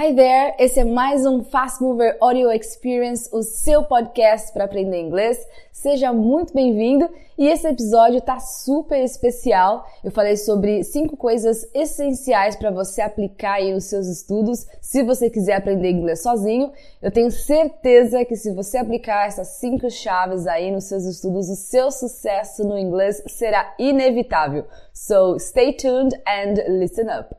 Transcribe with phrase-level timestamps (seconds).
[0.00, 0.54] Hi there!
[0.60, 5.44] Esse é mais um Fast Mover Audio Experience, o seu podcast para aprender inglês.
[5.72, 9.84] Seja muito bem-vindo e esse episódio tá super especial.
[10.04, 15.28] Eu falei sobre cinco coisas essenciais para você aplicar aí nos seus estudos, se você
[15.28, 16.70] quiser aprender inglês sozinho.
[17.02, 21.56] Eu tenho certeza que se você aplicar essas cinco chaves aí nos seus estudos, o
[21.56, 24.64] seu sucesso no inglês será inevitável.
[24.94, 27.34] So stay tuned and listen up.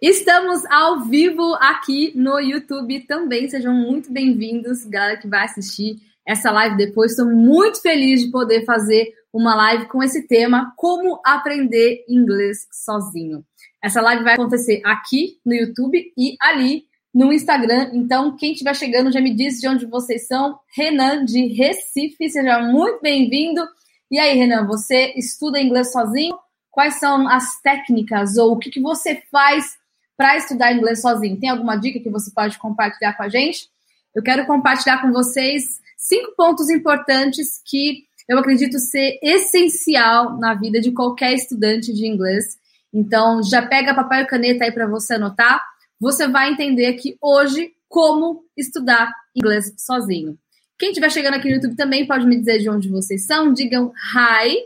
[0.00, 3.48] Estamos ao vivo aqui no YouTube também.
[3.48, 7.12] Sejam muito bem-vindos, galera que vai assistir essa live depois.
[7.12, 13.42] Estou muito feliz de poder fazer uma live com esse tema: Como aprender inglês sozinho.
[13.82, 16.84] Essa live vai acontecer aqui no YouTube e ali
[17.14, 17.90] no Instagram.
[17.94, 20.58] Então, quem estiver chegando já me diz de onde vocês são.
[20.76, 23.66] Renan, de Recife, seja muito bem-vindo.
[24.10, 26.36] E aí, Renan, você estuda inglês sozinho?
[26.70, 29.74] Quais são as técnicas ou o que, que você faz
[30.16, 31.38] para estudar inglês sozinho?
[31.38, 33.68] Tem alguma dica que você pode compartilhar com a gente?
[34.14, 40.80] Eu quero compartilhar com vocês cinco pontos importantes que eu acredito ser essencial na vida
[40.80, 42.58] de qualquer estudante de inglês.
[42.92, 45.62] Então, já pega papel e caneta aí para você anotar.
[46.00, 50.36] Você vai entender aqui hoje como estudar inglês sozinho.
[50.78, 53.52] Quem estiver chegando aqui no YouTube também pode me dizer de onde vocês são.
[53.52, 54.56] Digam hi.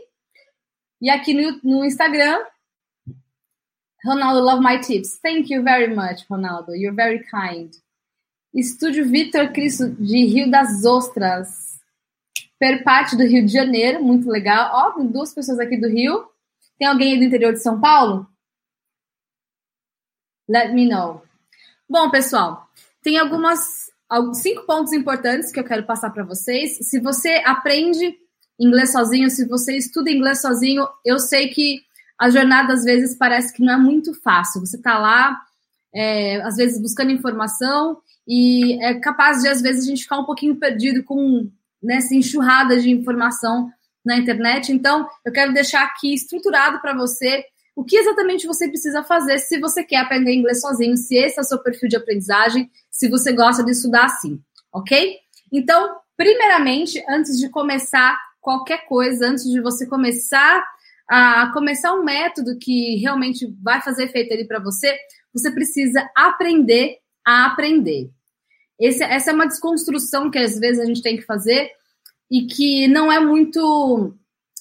[1.01, 2.39] E aqui no, no Instagram,
[4.05, 5.19] Ronaldo, love my tips.
[5.21, 6.75] Thank you very much, Ronaldo.
[6.75, 7.71] You're very kind.
[8.53, 11.79] Estúdio Vitor Cristo, de Rio das Ostras.
[12.59, 14.71] Perpate do Rio de Janeiro, muito legal.
[14.73, 16.25] Ó, tem duas pessoas aqui do Rio.
[16.77, 18.27] Tem alguém aí do interior de São Paulo?
[20.49, 21.23] Let me know.
[21.87, 22.67] Bom, pessoal,
[23.01, 23.91] tem algumas
[24.33, 26.77] cinco pontos importantes que eu quero passar para vocês.
[26.89, 28.17] Se você aprende
[28.59, 31.81] inglês sozinho, se você estuda inglês sozinho, eu sei que
[32.21, 34.59] a jornada às vezes parece que não é muito fácil.
[34.59, 35.41] Você está lá,
[35.91, 37.97] é, às vezes buscando informação
[38.27, 41.49] e é capaz de às vezes a gente ficar um pouquinho perdido com
[41.81, 43.71] nessa enxurrada de informação
[44.05, 44.71] na internet.
[44.71, 47.43] Então, eu quero deixar aqui estruturado para você
[47.75, 51.41] o que exatamente você precisa fazer se você quer aprender inglês sozinho, se esse é
[51.41, 54.39] o seu perfil de aprendizagem, se você gosta de estudar assim,
[54.71, 55.17] ok?
[55.51, 60.63] Então, primeiramente, antes de começar qualquer coisa, antes de você começar
[61.09, 64.97] a começar um método que realmente vai fazer efeito ali para você,
[65.33, 68.09] você precisa aprender a aprender.
[68.79, 71.69] Esse, essa é uma desconstrução que às vezes a gente tem que fazer
[72.29, 74.15] e que não é muito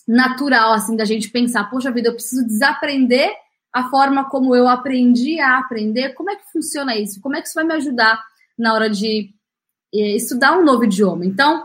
[0.07, 3.33] natural assim da gente pensar, poxa vida, eu preciso desaprender
[3.73, 6.15] a forma como eu aprendi a aprender.
[6.15, 7.21] Como é que funciona isso?
[7.21, 8.21] Como é que isso vai me ajudar
[8.59, 9.33] na hora de
[9.95, 11.25] eh, estudar um novo idioma?
[11.25, 11.65] Então,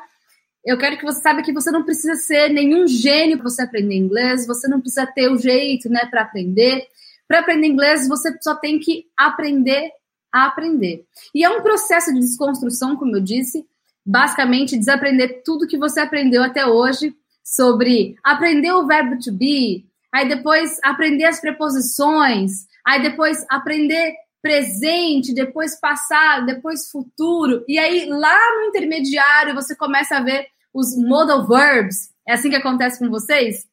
[0.66, 3.96] eu quero que você saiba que você não precisa ser nenhum gênio para você aprender
[3.96, 6.88] inglês, você não precisa ter o jeito, né, para aprender.
[7.28, 9.92] Para aprender inglês, você só tem que aprender
[10.34, 11.06] a aprender.
[11.34, 13.64] E é um processo de desconstrução, como eu disse,
[14.04, 20.28] basicamente desaprender tudo que você aprendeu até hoje sobre aprender o verbo to be, aí
[20.28, 27.64] depois aprender as preposições, aí depois aprender presente, depois passado, depois futuro.
[27.68, 32.10] E aí lá no intermediário você começa a ver os modal verbs.
[32.28, 33.66] É assim que acontece com vocês?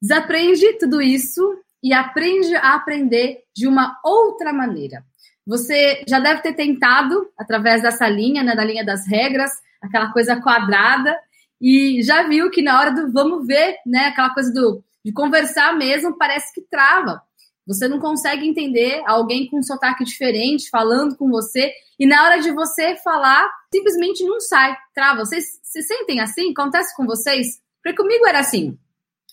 [0.00, 1.42] Desaprende tudo isso
[1.82, 5.04] e aprende a aprender de uma outra maneira.
[5.46, 10.40] Você já deve ter tentado, através dessa linha, né, da linha das regras, aquela coisa
[10.40, 11.16] quadrada,
[11.60, 15.76] e já viu que na hora do vamos ver, né, aquela coisa do, de conversar
[15.76, 17.22] mesmo, parece que trava.
[17.66, 22.38] Você não consegue entender alguém com um sotaque diferente falando com você e na hora
[22.38, 25.24] de você falar, simplesmente não sai, trava.
[25.24, 26.52] Vocês se sentem assim?
[26.52, 27.60] Acontece com vocês?
[27.82, 28.78] Porque comigo era assim.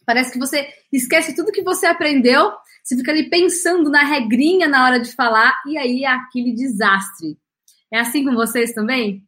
[0.05, 2.51] Parece que você esquece tudo que você aprendeu,
[2.83, 7.37] você fica ali pensando na regrinha na hora de falar e aí é aquele desastre.
[7.91, 9.23] É assim com vocês também?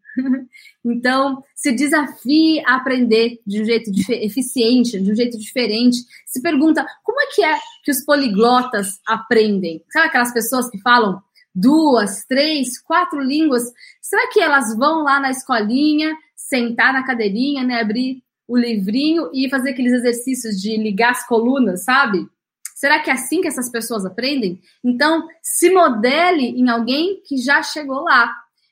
[0.84, 5.98] Então, se desafie a aprender de um jeito eficiente, de um jeito diferente.
[6.26, 9.84] Se pergunta como é que é que os poliglotas aprendem?
[9.90, 11.22] Sabe aquelas pessoas que falam
[11.54, 13.64] duas, três, quatro línguas?
[14.02, 19.50] Será que elas vão lá na escolinha, sentar na cadeirinha, né, abrir o livrinho e
[19.50, 22.28] fazer aqueles exercícios de ligar as colunas, sabe?
[22.76, 24.60] Será que é assim que essas pessoas aprendem?
[24.84, 28.32] Então, se modele em alguém que já chegou lá.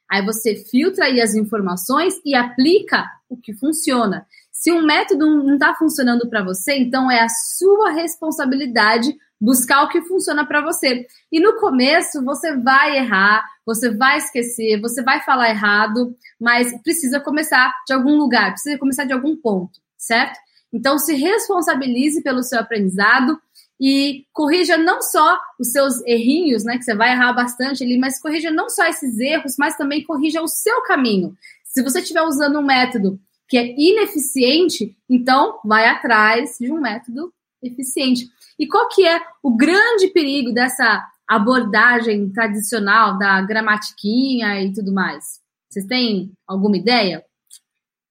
[0.09, 4.25] Aí você filtra aí as informações e aplica o que funciona.
[4.51, 9.89] Se um método não está funcionando para você, então é a sua responsabilidade buscar o
[9.89, 11.05] que funciona para você.
[11.29, 17.19] E no começo você vai errar, você vai esquecer, você vai falar errado, mas precisa
[17.19, 20.39] começar de algum lugar, precisa começar de algum ponto, certo?
[20.71, 23.37] Então se responsabilize pelo seu aprendizado
[23.85, 28.17] e corrija não só os seus errinhos, né, que você vai errar bastante ali, mas
[28.17, 31.35] corrija não só esses erros, mas também corrija o seu caminho.
[31.65, 37.33] Se você estiver usando um método que é ineficiente, então vai atrás de um método
[37.61, 38.29] eficiente.
[38.57, 45.41] E qual que é o grande perigo dessa abordagem tradicional da gramatiquinha e tudo mais?
[45.69, 47.21] Vocês têm alguma ideia?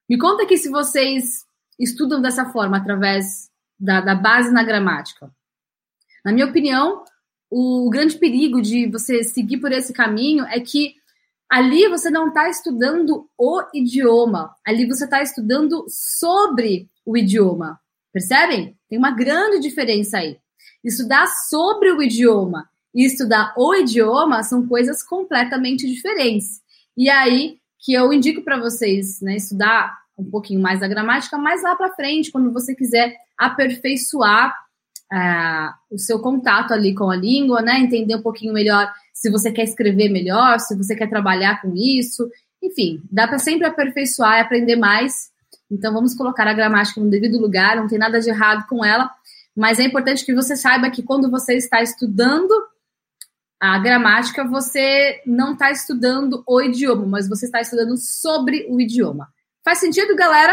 [0.07, 1.47] Me conta aqui se vocês
[1.81, 3.49] estudam dessa forma, através
[3.81, 5.33] da, da base na gramática.
[6.25, 7.05] Na minha opinião,
[7.51, 10.95] o grande perigo de você seguir por esse caminho é que
[11.51, 17.79] ali você não está estudando o idioma, ali você está estudando sobre o idioma.
[18.13, 18.77] Percebem?
[18.89, 20.39] Tem uma grande diferença aí.
[20.83, 26.63] Estudar sobre o idioma e estudar o idioma são coisas completamente diferentes.
[26.97, 31.63] E aí que eu indico para vocês, né, estudar um pouquinho mais da gramática, mais
[31.63, 34.55] lá para frente, quando você quiser aperfeiçoar
[35.13, 39.53] uh, o seu contato ali com a língua, né, entender um pouquinho melhor se você
[39.53, 42.29] quer escrever melhor, se você quer trabalhar com isso,
[42.63, 45.31] enfim, dá para sempre aperfeiçoar e aprender mais.
[45.71, 49.11] Então vamos colocar a gramática no devido lugar, não tem nada de errado com ela,
[49.55, 52.51] mas é importante que você saiba que quando você está estudando
[53.61, 59.29] a gramática, você não está estudando o idioma, mas você está estudando sobre o idioma.
[59.65, 60.53] Faz sentido, galera?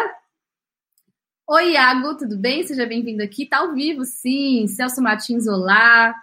[1.51, 2.61] Oi, Iago, tudo bem?
[2.61, 3.43] Seja bem-vindo aqui.
[3.43, 4.67] Tá ao vivo, sim.
[4.67, 6.13] Celso Martins, olá.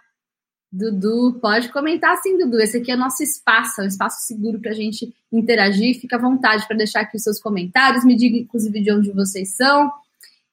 [0.71, 2.61] Dudu, pode comentar sim, Dudu.
[2.61, 6.01] Esse aqui é o nosso espaço, é um espaço seguro para a gente interagir.
[6.01, 8.05] Fica à vontade para deixar aqui os seus comentários.
[8.05, 9.91] Me diga, inclusive, de onde vocês são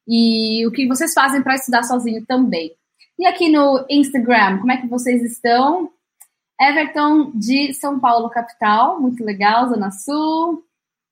[0.08, 2.74] e o que vocês fazem para estudar sozinho também.
[3.20, 5.92] E aqui no Instagram, como é que vocês estão?
[6.60, 9.00] Everton de São Paulo, capital.
[9.00, 10.66] Muito legal, Zona Sul.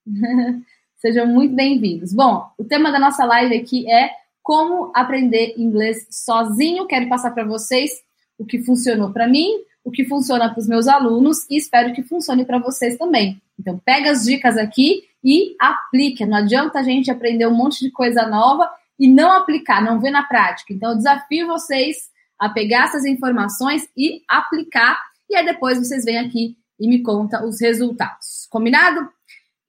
[1.02, 2.14] Sejam muito bem-vindos.
[2.14, 4.12] Bom, o tema da nossa live aqui é
[4.44, 6.86] como aprender inglês sozinho.
[6.86, 8.04] Quero passar para vocês
[8.38, 9.50] o que funcionou para mim,
[9.84, 13.42] o que funciona para os meus alunos e espero que funcione para vocês também.
[13.60, 16.24] Então, pega as dicas aqui e aplica.
[16.28, 18.70] Não adianta a gente aprender um monte de coisa nova
[19.00, 20.72] e não aplicar, não ver na prática.
[20.72, 26.20] Então, eu desafio vocês a pegar essas informações e aplicar e aí depois vocês vêm
[26.20, 28.48] aqui e me conta os resultados.
[28.52, 29.10] Combinado?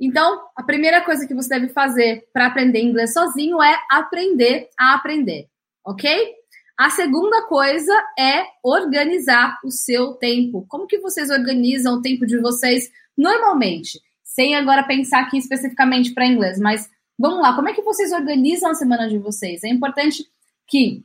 [0.05, 4.95] Então, a primeira coisa que você deve fazer para aprender inglês sozinho é aprender a
[4.95, 5.47] aprender,
[5.87, 6.35] ok?
[6.77, 10.67] A segunda coisa é organizar o seu tempo.
[10.69, 14.01] Como que vocês organizam o tempo de vocês normalmente?
[14.25, 18.73] Sem agora pensar aqui especificamente para inglês, mas vamos lá, como é que vocês organizam
[18.73, 19.63] a semana de vocês?
[19.63, 20.27] É importante
[20.67, 21.05] que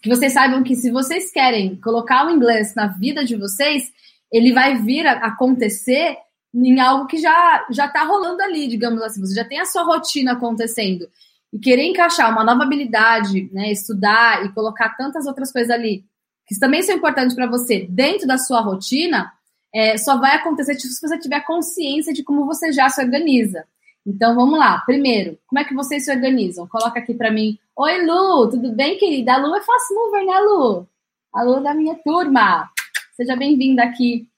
[0.00, 3.92] que vocês saibam que se vocês querem colocar o inglês na vida de vocês,
[4.32, 6.16] ele vai vir a acontecer
[6.64, 9.20] em algo que já já está rolando ali, digamos assim.
[9.20, 11.08] Você já tem a sua rotina acontecendo
[11.52, 16.04] e querer encaixar uma nova habilidade, né, estudar e colocar tantas outras coisas ali
[16.46, 19.32] que também são importantes para você dentro da sua rotina,
[19.74, 23.64] é, só vai acontecer se você tiver consciência de como você já se organiza.
[24.06, 24.78] Então vamos lá.
[24.86, 26.68] Primeiro, como é que vocês se organizam?
[26.68, 27.58] Coloca aqui para mim.
[27.74, 29.34] Oi, Lu, tudo bem, querida?
[29.34, 30.86] A Lu é fast mover, né, Lu?
[31.34, 32.70] A Lu é da minha turma.
[33.16, 34.28] Seja bem-vinda aqui.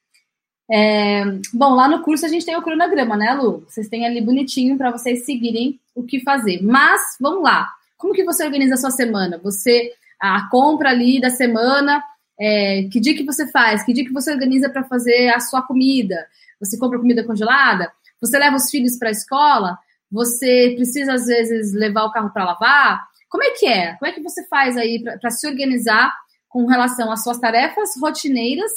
[0.71, 1.25] É...
[1.53, 3.65] Bom, lá no curso a gente tem o cronograma, né, Lu?
[3.69, 6.63] Vocês têm ali bonitinho para vocês seguirem o que fazer.
[6.63, 7.69] Mas vamos lá.
[7.97, 9.39] Como que você organiza a sua semana?
[9.43, 12.03] Você a compra ali da semana,
[12.39, 12.89] é...
[12.91, 13.85] que dia que você faz?
[13.85, 16.27] Que dia que você organiza para fazer a sua comida?
[16.61, 17.91] Você compra comida congelada?
[18.21, 19.79] Você leva os filhos para a escola?
[20.11, 23.07] Você precisa, às vezes, levar o carro para lavar?
[23.29, 23.95] Como é que é?
[23.95, 26.13] Como é que você faz aí para se organizar
[26.49, 28.71] com relação às suas tarefas rotineiras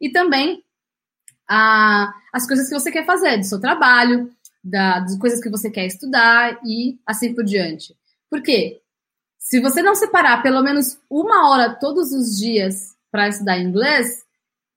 [0.00, 0.62] e também
[1.54, 4.30] a, as coisas que você quer fazer, do seu trabalho,
[4.64, 7.94] da, das coisas que você quer estudar e assim por diante?
[8.30, 8.80] Por quê?
[9.38, 14.22] Se você não separar pelo menos uma hora todos os dias para estudar inglês,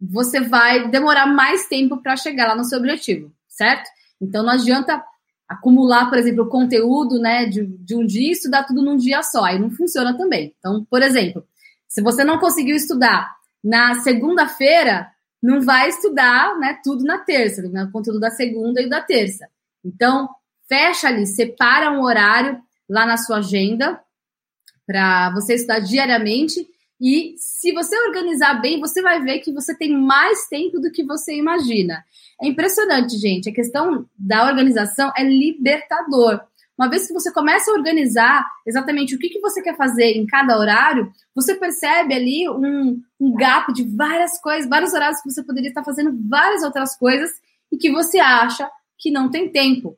[0.01, 3.89] você vai demorar mais tempo para chegar lá no seu objetivo, certo?
[4.19, 5.01] Então não adianta
[5.47, 9.23] acumular, por exemplo, o conteúdo né, de, de um dia e estudar tudo num dia
[9.23, 9.45] só.
[9.45, 10.53] Aí não funciona também.
[10.59, 11.47] Então, por exemplo,
[11.87, 15.14] se você não conseguiu estudar na segunda-feira,
[15.45, 19.47] não vai estudar né, tudo na terça, né, o conteúdo da segunda e da terça.
[19.83, 20.27] Então,
[20.67, 22.59] fecha ali, separa um horário
[22.89, 24.01] lá na sua agenda
[24.87, 26.67] para você estudar diariamente
[26.99, 31.03] e se você organizar bem, você vai ver que você tem mais tempo do que
[31.03, 32.03] você imagina.
[32.41, 33.49] É impressionante, gente.
[33.49, 36.41] A questão da organização é libertador.
[36.77, 40.25] Uma vez que você começa a organizar exatamente o que, que você quer fazer em
[40.25, 45.41] cada horário, você percebe ali um, um gap de várias coisas, vários horários que você
[45.41, 47.31] poderia estar fazendo várias outras coisas
[47.71, 49.97] e que você acha que não tem tempo.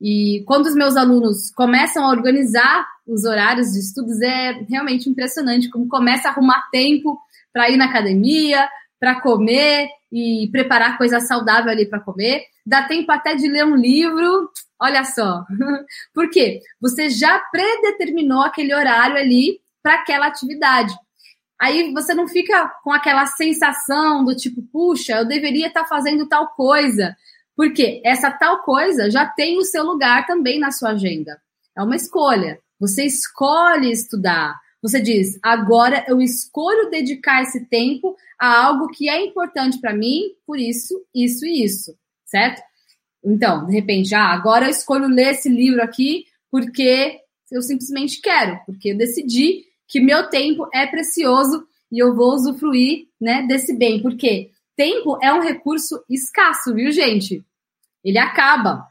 [0.00, 5.70] E quando os meus alunos começam a organizar os horários de estudos, é realmente impressionante
[5.70, 7.18] como começa a arrumar tempo
[7.52, 8.68] para ir na academia,
[8.98, 12.44] para comer e preparar coisa saudável ali para comer.
[12.66, 14.50] Dá tempo até de ler um livro,
[14.80, 15.44] olha só.
[16.12, 16.60] Por quê?
[16.80, 20.94] Você já predeterminou aquele horário ali para aquela atividade.
[21.60, 26.28] Aí você não fica com aquela sensação do tipo, puxa, eu deveria estar tá fazendo
[26.28, 27.16] tal coisa.
[27.56, 31.40] Porque essa tal coisa já tem o seu lugar também na sua agenda.
[31.76, 32.60] É uma escolha.
[32.78, 34.54] Você escolhe estudar.
[34.82, 40.30] Você diz, agora eu escolho dedicar esse tempo a algo que é importante para mim,
[40.46, 42.62] por isso, isso e isso, certo?
[43.24, 47.18] Então, de repente, ah, agora eu escolho ler esse livro aqui porque
[47.50, 53.08] eu simplesmente quero, porque eu decidi que meu tempo é precioso e eu vou usufruir,
[53.20, 54.00] né, desse bem.
[54.00, 57.44] Porque tempo é um recurso escasso, viu, gente?
[58.04, 58.86] Ele acaba.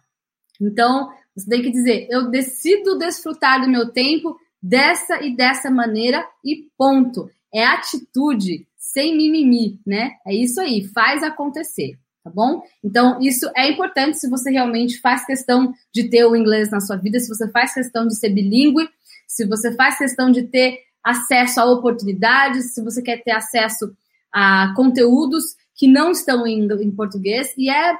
[0.59, 6.25] Então, você tem que dizer, eu decido desfrutar do meu tempo dessa e dessa maneira
[6.43, 7.29] e ponto.
[7.53, 10.11] É atitude, sem mimimi, né?
[10.25, 12.61] É isso aí, faz acontecer, tá bom?
[12.83, 16.97] Então, isso é importante se você realmente faz questão de ter o inglês na sua
[16.97, 18.87] vida, se você faz questão de ser bilíngue,
[19.27, 23.95] se você faz questão de ter acesso a oportunidades, se você quer ter acesso
[24.31, 27.53] a conteúdos que não estão em, em português.
[27.57, 27.97] E é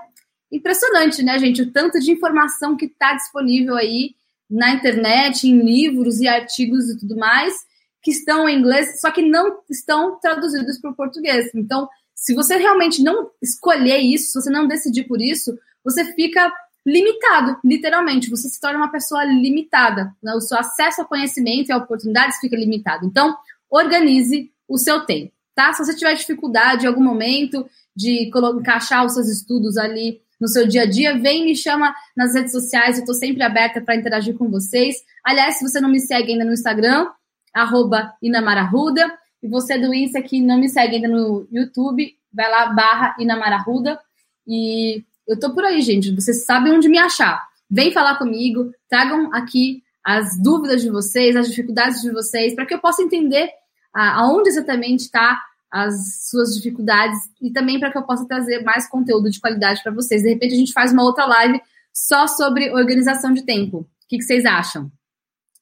[0.52, 1.62] impressionante, né, gente?
[1.62, 4.16] O tanto de informação que está disponível aí
[4.50, 7.54] na internet, em livros e artigos e tudo mais,
[8.02, 11.50] que estão em inglês, só que não estão traduzidos para o português.
[11.54, 16.52] Então, se você realmente não escolher isso, se você não decidir por isso, você fica
[16.86, 18.30] limitado, literalmente.
[18.30, 20.16] Você se torna uma pessoa limitada.
[20.24, 20.34] Né?
[20.34, 23.06] O seu acesso ao conhecimento e a oportunidades fica limitado.
[23.06, 23.36] Então,
[23.70, 25.74] organize o seu tempo, tá?
[25.74, 30.68] Se você tiver dificuldade em algum momento de encaixar os seus estudos ali no seu
[30.68, 34.36] dia a dia, vem me chama nas redes sociais, eu estou sempre aberta para interagir
[34.38, 34.96] com vocês.
[35.24, 37.08] Aliás, se você não me segue ainda no Instagram,
[37.54, 42.68] arroba Inamararuda, e você do Insta que não me segue ainda no YouTube, vai lá,
[42.68, 44.00] barra Inamararuda,
[44.48, 46.14] e eu tô por aí, gente.
[46.14, 47.46] Vocês sabem onde me achar.
[47.70, 52.74] Vem falar comigo, tragam aqui as dúvidas de vocês, as dificuldades de vocês, para que
[52.74, 53.50] eu possa entender
[53.94, 55.42] aonde exatamente está
[55.72, 59.92] as suas dificuldades e também para que eu possa trazer mais conteúdo de qualidade para
[59.92, 60.24] vocês.
[60.24, 61.62] De repente a gente faz uma outra live
[61.94, 63.80] só sobre organização de tempo.
[63.80, 64.92] O que, que vocês acham?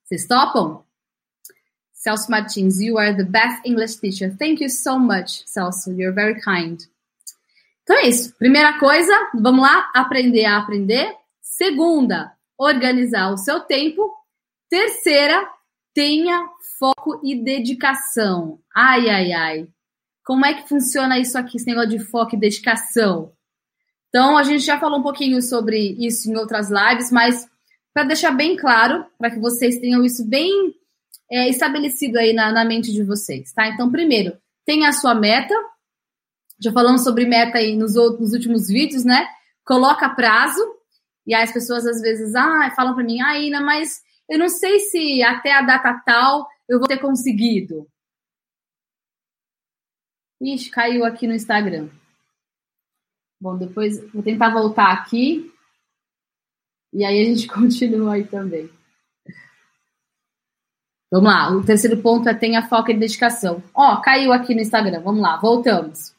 [0.03, 0.83] Vocês topam?
[1.93, 4.35] Celso Martins, you are the best English teacher.
[4.37, 5.91] Thank you so much, Celso.
[5.91, 6.79] You're very kind.
[7.81, 8.35] Então é isso.
[8.37, 11.15] Primeira coisa, vamos lá, aprender a aprender.
[11.41, 14.13] Segunda, organizar o seu tempo.
[14.69, 15.47] Terceira,
[15.93, 16.47] tenha
[16.77, 18.59] foco e dedicação.
[18.75, 19.67] Ai, ai, ai.
[20.25, 23.31] Como é que funciona isso aqui, esse negócio de foco e dedicação?
[24.09, 27.47] Então, a gente já falou um pouquinho sobre isso em outras lives, mas
[27.93, 30.51] para deixar bem claro, para que vocês tenham isso bem
[31.31, 33.67] é, estabelecido aí na, na mente de vocês, tá?
[33.67, 35.53] Então, primeiro, tenha a sua meta,
[36.59, 39.27] já falamos sobre meta aí nos, outros, nos últimos vídeos, né?
[39.63, 40.61] Coloca prazo,
[41.27, 44.49] e aí as pessoas às vezes ah, falam para mim, ah, Ina, mas eu não
[44.49, 47.87] sei se até a data tal eu vou ter conseguido.
[50.53, 51.89] Ixi, caiu aqui no Instagram.
[53.41, 55.51] Bom, depois vou tentar voltar aqui.
[56.93, 58.69] E aí a gente continua aí também.
[61.11, 63.63] Vamos lá, o terceiro ponto é tenha foco e dedicação.
[63.73, 65.01] Ó, caiu aqui no Instagram.
[65.01, 66.13] Vamos lá, voltamos.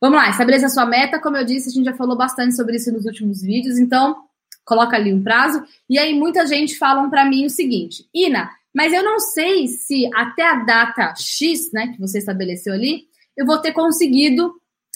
[0.00, 1.20] Vamos lá, estabeleça sua meta.
[1.20, 4.24] Como eu disse, a gente já falou bastante sobre isso nos últimos vídeos, então
[4.64, 5.64] coloca ali um prazo.
[5.88, 10.08] E aí muita gente fala para mim o seguinte: Ina, mas eu não sei se
[10.14, 13.07] até a data X, né, que você estabeleceu ali,
[13.38, 14.52] eu vou ter conseguido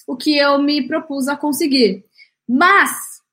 [0.06, 2.04] o que eu me propus a conseguir.
[2.46, 2.90] Mas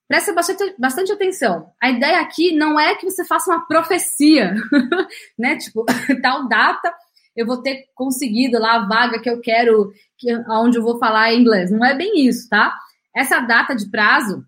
[0.08, 1.72] presta bastante, bastante atenção.
[1.82, 4.54] A ideia aqui não é que você faça uma profecia,
[5.38, 5.58] né?
[5.58, 5.84] Tipo,
[6.22, 6.94] tal data
[7.36, 11.34] eu vou ter conseguido lá a vaga que eu quero, que, onde eu vou falar
[11.34, 11.72] inglês.
[11.72, 12.78] Não é bem isso, tá?
[13.16, 14.46] Essa data de prazo,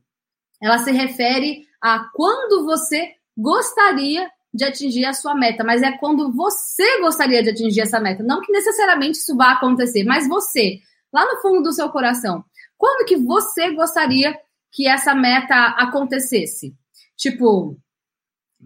[0.61, 6.31] ela se refere a quando você gostaria de atingir a sua meta, mas é quando
[6.33, 8.23] você gostaria de atingir essa meta.
[8.23, 10.79] Não que necessariamente isso vá acontecer, mas você,
[11.11, 12.43] lá no fundo do seu coração,
[12.77, 14.37] quando que você gostaria
[14.71, 16.73] que essa meta acontecesse?
[17.15, 17.77] Tipo,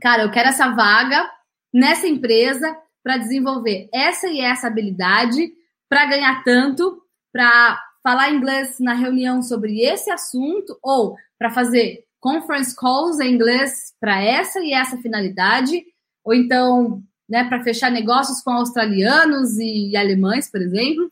[0.01, 1.29] cara, eu quero essa vaga
[1.73, 5.51] nessa empresa para desenvolver essa e essa habilidade,
[5.87, 7.01] para ganhar tanto,
[7.31, 13.93] para falar inglês na reunião sobre esse assunto, ou para fazer conference calls em inglês
[14.00, 15.84] para essa e essa finalidade,
[16.24, 21.12] ou então né, para fechar negócios com australianos e alemães, por exemplo,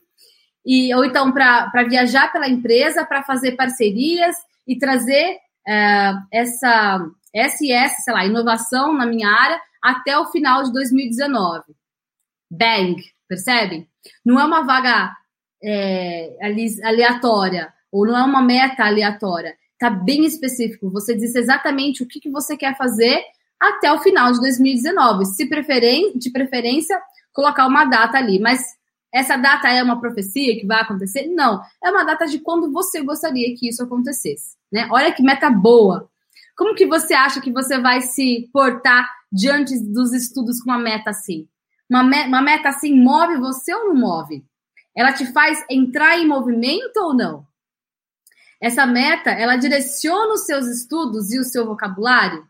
[0.64, 4.34] e, ou então para viajar pela empresa, para fazer parcerias
[4.66, 5.36] e trazer
[5.68, 11.64] uh, essa SS, sei lá, inovação na minha área até o final de 2019.
[12.50, 13.88] Bang, percebem?
[14.24, 15.12] Não é uma vaga
[15.62, 16.36] é,
[16.84, 19.56] aleatória, ou não é uma meta aleatória.
[19.84, 20.88] Está bem específico.
[20.88, 23.22] Você diz exatamente o que, que você quer fazer
[23.60, 25.26] até o final de 2019.
[25.26, 26.98] Se preferen de preferência,
[27.34, 28.38] colocar uma data ali.
[28.38, 28.64] Mas
[29.12, 31.26] essa data é uma profecia que vai acontecer?
[31.26, 31.60] Não.
[31.84, 34.56] É uma data de quando você gostaria que isso acontecesse.
[34.72, 34.88] Né?
[34.90, 36.08] Olha que meta boa.
[36.56, 41.10] Como que você acha que você vai se portar diante dos estudos com uma meta
[41.10, 41.46] assim?
[41.90, 44.42] Uma, me uma meta assim move você ou não move?
[44.96, 47.46] Ela te faz entrar em movimento ou não?
[48.64, 52.46] Essa meta, ela direciona os seus estudos e o seu vocabulário?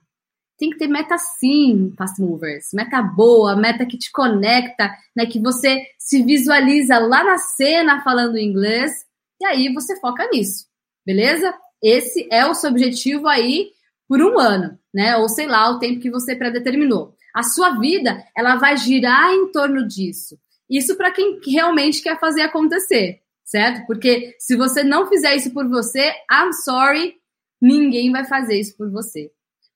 [0.56, 2.66] Tem que ter meta sim, fast movers.
[2.72, 5.26] Meta boa, meta que te conecta, né?
[5.26, 8.92] Que você se visualiza lá na cena falando inglês.
[9.40, 10.66] E aí você foca nisso,
[11.04, 11.52] beleza?
[11.82, 13.72] Esse é o seu objetivo aí
[14.06, 15.16] por um ano, né?
[15.16, 17.12] Ou sei lá, o tempo que você predeterminou.
[17.34, 20.38] A sua vida, ela vai girar em torno disso.
[20.70, 23.86] Isso para quem realmente quer fazer acontecer, certo?
[23.86, 27.16] Porque se você não fizer isso por você, I'm sorry,
[27.60, 29.30] ninguém vai fazer isso por você.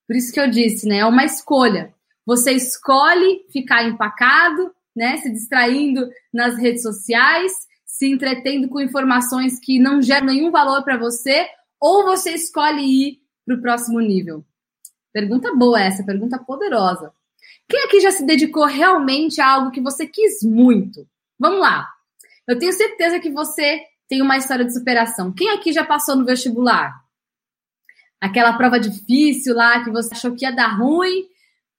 [0.06, 0.98] Por isso que eu disse, né?
[0.98, 1.94] É uma escolha.
[2.24, 5.18] Você escolhe ficar empacado, né?
[5.18, 7.52] Se distraindo nas redes sociais,
[7.84, 11.46] se entretendo com informações que não geram nenhum valor para você,
[11.80, 14.44] ou você escolhe ir para o próximo nível?
[15.12, 17.12] Pergunta boa essa, pergunta poderosa.
[17.68, 21.06] Quem aqui já se dedicou realmente a algo que você quis muito?
[21.38, 21.88] Vamos lá.
[22.48, 25.32] Eu tenho certeza que você tem uma história de superação.
[25.32, 26.94] Quem aqui já passou no vestibular?
[28.20, 31.28] Aquela prova difícil lá que você achou que ia dar ruim,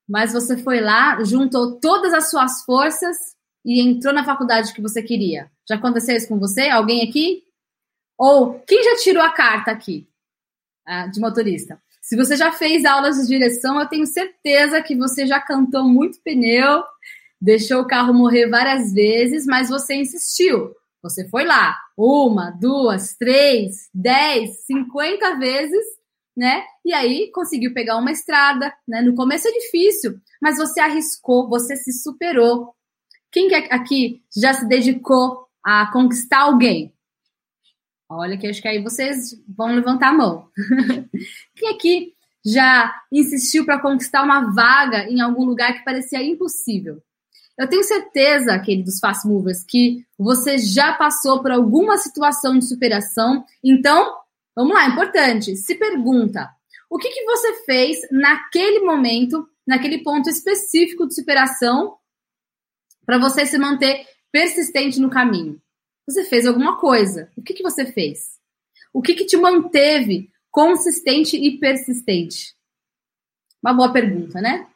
[0.08, 3.16] mas você foi lá, juntou todas as suas forças
[3.64, 5.50] e entrou na faculdade que você queria.
[5.68, 6.68] Já aconteceu isso com você?
[6.68, 7.42] Alguém aqui?
[8.16, 10.08] Ou quem já tirou a carta aqui?
[11.12, 11.80] de motorista.
[12.00, 16.20] Se você já fez aulas de direção, eu tenho certeza que você já cantou muito
[16.22, 16.82] pneu,
[17.40, 20.74] deixou o carro morrer várias vezes, mas você insistiu.
[21.02, 25.84] Você foi lá uma, duas, três, dez, cinquenta vezes,
[26.36, 26.62] né?
[26.84, 29.00] E aí conseguiu pegar uma estrada, né?
[29.00, 32.74] No começo é difícil, mas você arriscou, você se superou.
[33.32, 36.92] Quem aqui já se dedicou a conquistar alguém?
[38.08, 40.48] Olha que acho que aí vocês vão levantar a mão.
[41.54, 42.12] Quem aqui
[42.44, 47.00] já insistiu para conquistar uma vaga em algum lugar que parecia impossível?
[47.60, 53.44] Eu tenho certeza, queridos fast movers, que você já passou por alguma situação de superação.
[53.62, 54.16] Então,
[54.56, 55.54] vamos lá, importante.
[55.56, 56.48] Se pergunta:
[56.88, 61.98] o que, que você fez naquele momento, naquele ponto específico de superação,
[63.04, 65.60] para você se manter persistente no caminho?
[66.08, 67.30] Você fez alguma coisa.
[67.36, 68.38] O que, que você fez?
[68.90, 72.54] O que, que te manteve consistente e persistente?
[73.62, 74.66] Uma boa pergunta, né?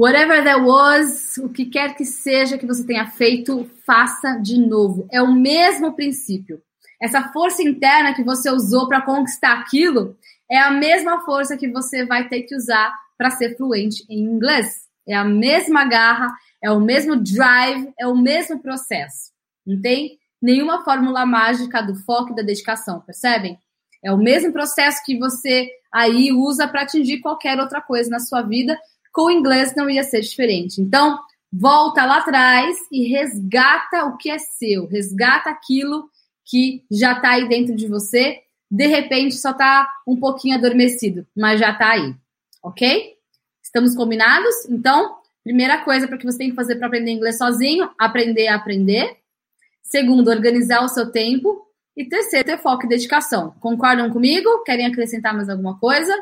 [0.00, 5.06] Whatever that was, o que quer que seja que você tenha feito, faça de novo.
[5.12, 6.62] É o mesmo princípio.
[6.98, 10.16] Essa força interna que você usou para conquistar aquilo
[10.50, 14.88] é a mesma força que você vai ter que usar para ser fluente em inglês.
[15.06, 16.34] É a mesma garra,
[16.64, 19.32] é o mesmo drive, é o mesmo processo.
[19.66, 23.58] Não tem nenhuma fórmula mágica do foco e da dedicação, percebem?
[24.02, 28.40] É o mesmo processo que você aí usa para atingir qualquer outra coisa na sua
[28.40, 28.80] vida.
[29.12, 30.80] Com o inglês não ia ser diferente.
[30.80, 31.18] Então,
[31.52, 36.08] volta lá atrás e resgata o que é seu, resgata aquilo
[36.44, 38.40] que já está aí dentro de você.
[38.70, 42.14] De repente, só está um pouquinho adormecido, mas já está aí,
[42.62, 43.14] ok?
[43.62, 44.68] Estamos combinados?
[44.68, 48.56] Então, primeira coisa para que você tem que fazer para aprender inglês sozinho, aprender a
[48.56, 49.16] aprender.
[49.82, 51.66] Segundo, organizar o seu tempo.
[51.96, 53.54] E terceiro, ter foco e dedicação.
[53.60, 54.62] Concordam comigo?
[54.62, 56.16] Querem acrescentar mais alguma coisa?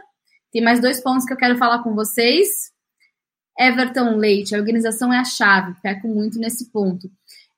[0.51, 2.73] Tem mais dois pontos que eu quero falar com vocês.
[3.59, 5.75] Everton Leite, a organização é a chave.
[5.83, 7.11] Peco muito nesse ponto.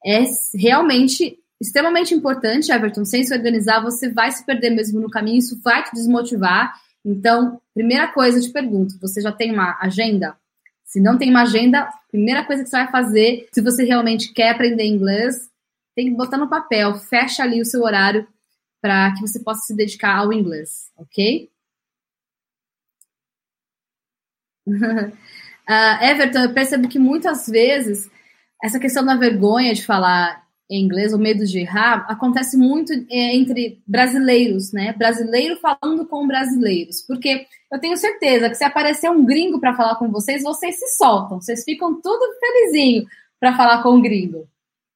[0.05, 3.05] É realmente extremamente importante, Everton.
[3.05, 5.39] Sem se organizar, você vai se perder mesmo no caminho.
[5.39, 6.75] Isso vai te desmotivar.
[7.05, 10.37] Então, primeira coisa, eu te pergunto: você já tem uma agenda?
[10.85, 14.51] Se não tem uma agenda, primeira coisa que você vai fazer, se você realmente quer
[14.51, 15.49] aprender inglês,
[15.95, 18.27] tem que botar no papel, fecha ali o seu horário
[18.81, 21.49] para que você possa se dedicar ao inglês, ok?
[25.71, 28.11] uh, Everton, eu percebo que muitas vezes
[28.63, 33.35] essa questão da vergonha de falar em inglês, o medo de errar, acontece muito é,
[33.35, 34.93] entre brasileiros, né?
[34.93, 37.03] Brasileiro falando com brasileiros.
[37.03, 40.97] Porque eu tenho certeza que se aparecer um gringo para falar com vocês, vocês se
[40.97, 43.05] soltam, vocês ficam tudo felizinho
[43.41, 44.47] para falar com o gringo.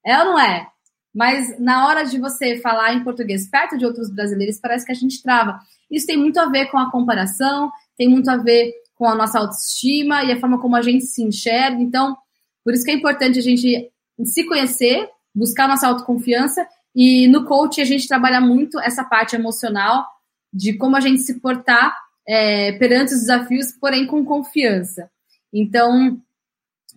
[0.06, 0.68] É ou não é?
[1.12, 4.96] Mas na hora de você falar em português perto de outros brasileiros, parece que a
[4.96, 5.58] gente trava.
[5.90, 8.72] Isso tem muito a ver com a comparação, tem muito a ver
[9.04, 11.78] com a nossa autoestima e a forma como a gente se enxerga.
[11.78, 12.16] Então,
[12.64, 13.90] por isso que é importante a gente
[14.24, 20.06] se conhecer, buscar nossa autoconfiança e no coach a gente trabalha muito essa parte emocional
[20.50, 21.94] de como a gente se portar
[22.26, 25.10] é, perante os desafios, porém com confiança.
[25.52, 26.18] Então,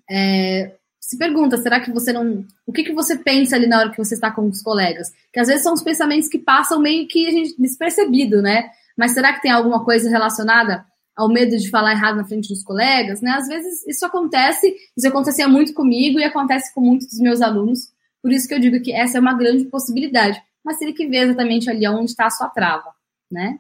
[0.10, 2.46] é, se pergunta, será que você não.
[2.66, 5.12] O que, que você pensa ali na hora que você está com os colegas?
[5.34, 8.70] Que às vezes são os pensamentos que passam meio que a gente despercebido, né?
[8.98, 10.86] Mas será que tem alguma coisa relacionada
[11.18, 13.32] ao medo de falar errado na frente dos colegas, né?
[13.32, 17.92] Às vezes isso acontece, isso acontecia muito comigo e acontece com muitos dos meus alunos.
[18.22, 20.40] Por isso que eu digo que essa é uma grande possibilidade.
[20.64, 22.94] Mas teria que ver exatamente ali onde está a sua trava,
[23.32, 23.60] né?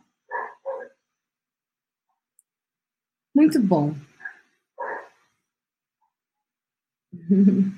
[3.34, 3.96] Muito bom.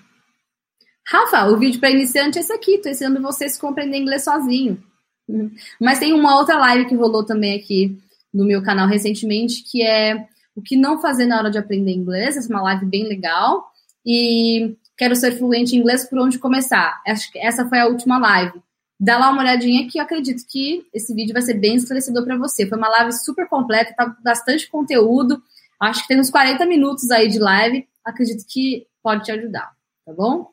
[1.08, 2.76] Rafa, o vídeo para iniciante é esse aqui.
[2.76, 4.84] Estou ensinando vocês a compreender inglês sozinho.
[5.80, 7.98] Mas tem uma outra live que rolou também aqui
[8.34, 12.38] no meu canal recentemente, que é o que não fazer na hora de aprender inglês.
[12.38, 13.72] Essa é uma live bem legal.
[14.06, 17.02] E quero ser fluente em inglês por onde começar.
[17.08, 18.62] Acho que essa foi a última live.
[19.00, 22.38] Dá lá uma olhadinha que eu acredito que esse vídeo vai ser bem esclarecedor para
[22.38, 22.68] você.
[22.68, 25.42] Foi uma live super completa, tá bastante conteúdo.
[25.80, 27.88] Acho que tem uns 40 minutos aí de live.
[28.04, 29.72] Acredito que pode te ajudar,
[30.06, 30.52] tá bom?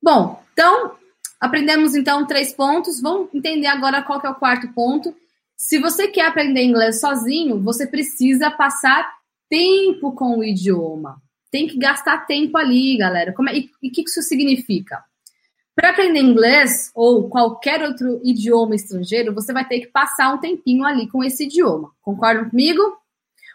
[0.00, 0.94] Bom, então
[1.40, 3.00] aprendemos então três pontos.
[3.00, 5.12] Vamos entender agora qual é o quarto ponto,
[5.58, 9.12] se você quer aprender inglês sozinho, você precisa passar
[9.50, 11.20] tempo com o idioma.
[11.50, 13.32] Tem que gastar tempo ali, galera.
[13.32, 15.02] Como é, e o que isso significa?
[15.74, 20.84] Para aprender inglês ou qualquer outro idioma estrangeiro, você vai ter que passar um tempinho
[20.84, 21.90] ali com esse idioma.
[22.00, 22.80] Concordam comigo?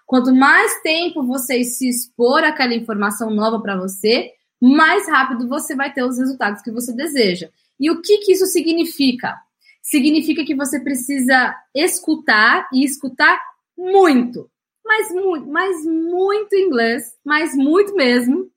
[0.06, 5.94] Quanto mais tempo você se expor àquela informação nova para você, mais rápido você vai
[5.94, 7.50] ter os resultados que você deseja.
[7.80, 9.38] E o que, que isso significa?
[9.84, 13.40] Significa que você precisa escutar e escutar
[13.78, 14.50] muito.
[14.86, 18.50] Mas muito, mas muito inglês, mas muito mesmo.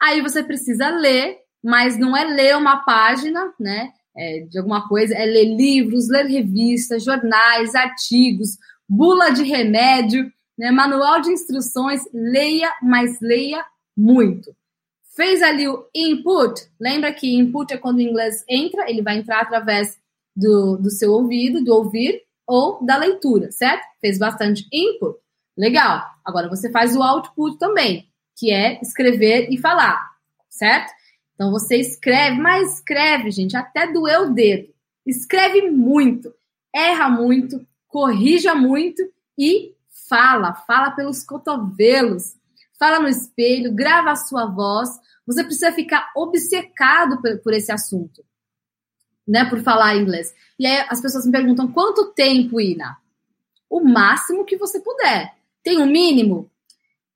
[0.00, 3.92] Aí você precisa ler, mas não é ler uma página, né?
[4.16, 8.56] É, de alguma coisa, é ler livros, ler revistas, jornais, artigos,
[8.88, 10.70] bula de remédio, né?
[10.70, 12.02] manual de instruções.
[12.12, 13.64] Leia, mas leia
[13.96, 14.54] muito.
[15.14, 16.60] Fez ali o input.
[16.80, 19.99] Lembra que input é quando o inglês entra, ele vai entrar através
[20.36, 23.84] do, do seu ouvido, do ouvir ou da leitura, certo?
[24.00, 25.18] Fez bastante input.
[25.56, 26.02] Legal.
[26.24, 30.10] Agora você faz o output também, que é escrever e falar,
[30.48, 30.92] certo?
[31.34, 34.72] Então você escreve, mas escreve, gente, até doer o dedo.
[35.06, 36.32] Escreve muito,
[36.74, 39.02] erra muito, corrija muito
[39.38, 39.74] e
[40.08, 42.34] fala, fala pelos cotovelos,
[42.78, 44.90] fala no espelho, grava a sua voz.
[45.26, 48.22] Você precisa ficar obcecado por, por esse assunto
[49.30, 50.34] né, por falar inglês.
[50.58, 52.98] E aí as pessoas me perguntam quanto tempo, Ina?
[53.70, 55.32] O máximo que você puder.
[55.62, 56.50] Tem um mínimo?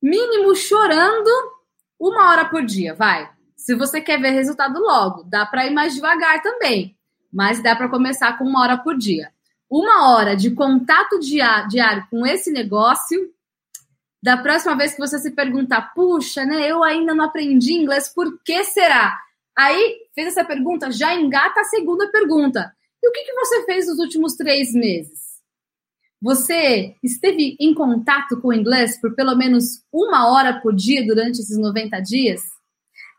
[0.00, 1.28] Mínimo chorando
[1.98, 3.28] uma hora por dia, vai.
[3.56, 6.96] Se você quer ver resultado logo, dá para ir mais devagar também,
[7.32, 9.32] mas dá para começar com uma hora por dia.
[9.68, 13.32] Uma hora de contato diário com esse negócio.
[14.22, 18.38] Da próxima vez que você se perguntar, puxa, né, eu ainda não aprendi inglês, por
[18.44, 19.18] que será?
[19.56, 22.72] Aí, fez essa pergunta, já engata a segunda pergunta.
[23.02, 25.34] E o que, que você fez nos últimos três meses?
[26.20, 31.40] Você esteve em contato com o inglês por pelo menos uma hora por dia durante
[31.40, 32.40] esses 90 dias?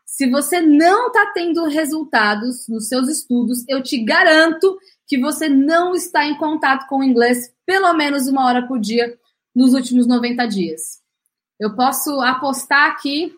[0.04, 5.94] Se você não está tendo resultados nos seus estudos, eu te garanto que você não
[5.94, 9.16] está em contato com o inglês pelo menos uma hora por dia
[9.54, 11.00] nos últimos 90 dias.
[11.60, 13.32] Eu posso apostar aqui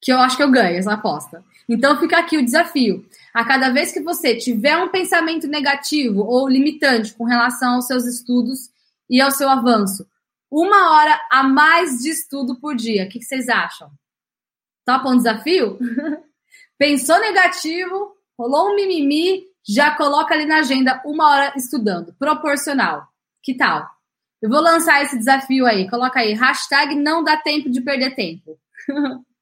[0.00, 1.44] que eu acho que eu ganho essa aposta.
[1.68, 3.04] Então fica aqui o desafio.
[3.34, 8.06] A cada vez que você tiver um pensamento negativo ou limitante com relação aos seus
[8.06, 8.70] estudos
[9.10, 10.06] e ao seu avanço,
[10.50, 13.04] uma hora a mais de estudo por dia.
[13.04, 13.90] O que, vocês acham?
[14.84, 15.78] Topa um desafio?
[16.78, 22.14] Pensou negativo, rolou um mimimi, já coloca ali na agenda uma hora estudando.
[22.14, 23.08] Proporcional.
[23.42, 23.86] Que tal?
[24.40, 25.88] Eu vou lançar esse desafio aí.
[25.90, 28.58] Coloca aí, hashtag não dá tempo de perder tempo.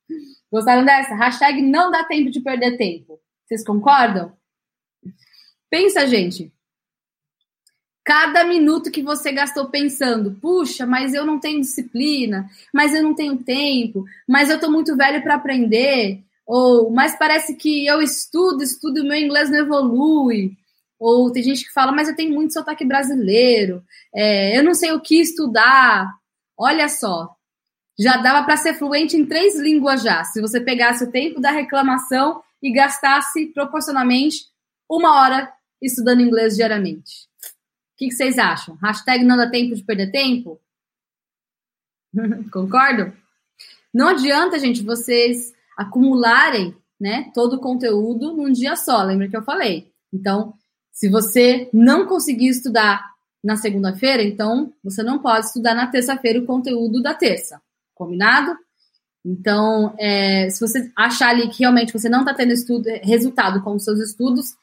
[0.55, 1.17] Gostaram dessa?
[1.17, 3.19] Hashtag não dá tempo de perder tempo.
[3.45, 4.33] Vocês concordam?
[5.69, 6.53] Pensa, gente.
[8.05, 13.17] Cada minuto que você gastou pensando, puxa, mas eu não tenho disciplina, mas eu não
[13.17, 18.63] tenho tempo, mas eu tô muito velho para aprender, ou mas parece que eu estudo,
[18.63, 20.57] estudo e meu inglês não evolui.
[21.01, 23.83] Ou tem gente que fala, mas eu tenho muito sotaque brasileiro,
[24.15, 26.09] é, eu não sei o que estudar.
[26.57, 27.34] Olha só,
[27.99, 31.51] já dava para ser fluente em três línguas já, se você pegasse o tempo da
[31.51, 34.47] reclamação e gastasse proporcionalmente
[34.89, 37.29] uma hora estudando inglês diariamente.
[37.95, 38.77] O que, que vocês acham?
[38.77, 40.61] Hashtag não dá tempo de perder tempo?
[42.51, 43.13] Concordo?
[43.93, 49.43] Não adianta, gente, vocês acumularem né, todo o conteúdo num dia só, lembra que eu
[49.43, 49.93] falei?
[50.13, 50.55] Então,
[50.91, 56.47] se você não conseguir estudar na segunda-feira, então você não pode estudar na terça-feira o
[56.47, 57.61] conteúdo da terça.
[57.95, 58.57] Combinado?
[59.25, 63.75] Então, é, se você achar ali que realmente você não está tendo estudo, resultado com
[63.75, 64.55] os seus estudos,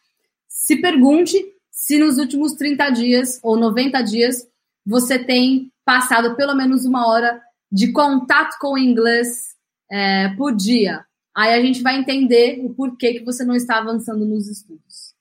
[0.48, 4.48] se pergunte se nos últimos 30 dias ou 90 dias
[4.86, 7.42] você tem passado pelo menos uma hora
[7.72, 9.56] de contato com o inglês
[9.90, 11.06] é, por dia.
[11.36, 15.16] Aí a gente vai entender o porquê que você não está avançando nos estudos.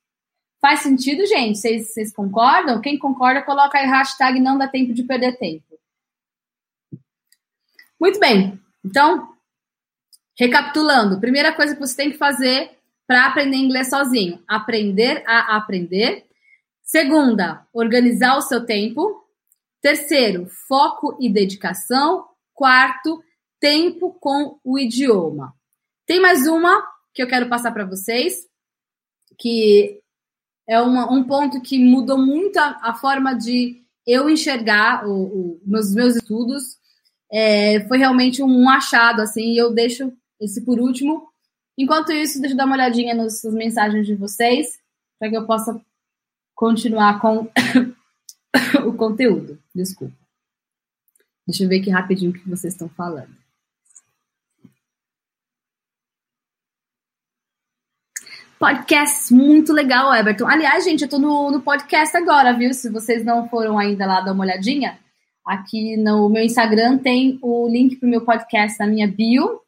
[0.61, 1.59] Faz sentido, gente?
[1.59, 2.81] Vocês, concordam?
[2.81, 5.70] Quem concorda, coloca aí hashtag não dá tempo de perder tempo.
[8.01, 8.59] Muito bem.
[8.83, 9.35] Então,
[10.39, 12.71] recapitulando, primeira coisa que você tem que fazer
[13.07, 16.25] para aprender inglês sozinho, aprender a aprender.
[16.83, 19.23] Segunda, organizar o seu tempo.
[19.83, 22.27] Terceiro, foco e dedicação.
[22.55, 23.23] Quarto,
[23.59, 25.55] tempo com o idioma.
[26.07, 26.83] Tem mais uma
[27.13, 28.47] que eu quero passar para vocês,
[29.39, 30.01] que
[30.67, 35.61] é uma, um ponto que mudou muito a, a forma de eu enxergar o, o,
[35.67, 36.80] meus, meus estudos
[37.31, 41.29] é, foi realmente um achado, assim, e eu deixo esse por último.
[41.79, 44.79] Enquanto isso, deixa eu dar uma olhadinha nas, mensagens de vocês,
[45.19, 45.81] para que eu possa
[46.55, 47.49] continuar com
[48.87, 49.59] o conteúdo.
[49.75, 50.15] Desculpa.
[51.47, 53.41] Deixa eu ver aqui rapidinho o que vocês estão falando.
[58.59, 60.47] Podcast muito legal, Everton.
[60.47, 62.75] Aliás, gente, eu tô no, no podcast agora, viu?
[62.75, 64.99] Se vocês não foram ainda lá dar uma olhadinha,
[65.51, 69.61] Aqui no meu Instagram tem o link para o meu podcast na minha bio.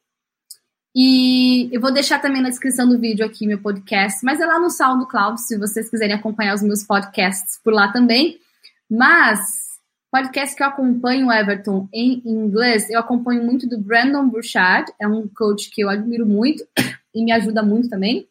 [0.94, 4.60] E eu vou deixar também na descrição do vídeo aqui meu podcast, mas é lá
[4.60, 8.38] no SoundCloud, se vocês quiserem acompanhar os meus podcasts por lá também.
[8.88, 9.40] Mas
[10.08, 15.26] podcast que eu acompanho, Everton, em inglês, eu acompanho muito do Brandon Burchard, é um
[15.26, 16.64] coach que eu admiro muito
[17.12, 18.28] e me ajuda muito também.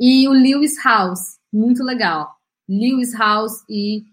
[0.00, 2.34] E o Lewis House, muito legal.
[2.66, 4.04] Lewis House e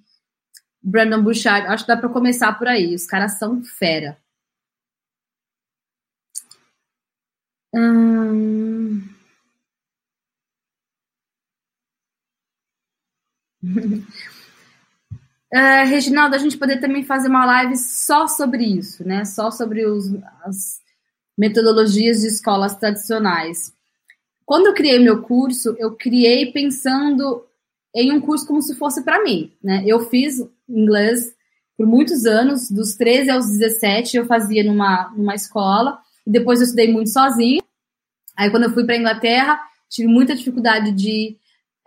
[0.85, 2.93] Brandon Bouchard, acho que dá para começar por aí.
[2.93, 4.17] Os caras são fera.
[7.73, 9.01] Hum...
[15.51, 19.25] é, Reginaldo, a gente poderia também fazer uma live só sobre isso, né?
[19.25, 20.79] Só sobre os, as
[21.35, 23.73] metodologias de escolas tradicionais.
[24.45, 27.43] Quando eu criei meu curso, eu criei pensando
[27.95, 29.83] em um curso como se fosse para mim, né?
[29.85, 31.33] Eu fiz inglês
[31.77, 36.65] por muitos anos, dos 13 aos 17 eu fazia numa, numa escola, e depois eu
[36.65, 37.61] estudei muito sozinho.
[38.35, 41.37] Aí quando eu fui para Inglaterra, tive muita dificuldade de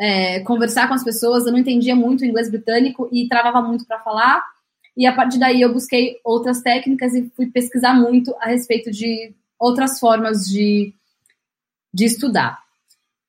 [0.01, 3.87] é, conversar com as pessoas, eu não entendia muito o inglês britânico e travava muito
[3.87, 4.43] para falar.
[4.97, 9.35] E a partir daí eu busquei outras técnicas e fui pesquisar muito a respeito de
[9.59, 10.93] outras formas de,
[11.93, 12.68] de estudar.